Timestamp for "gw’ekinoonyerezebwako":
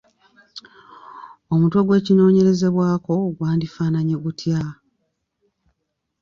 1.85-3.11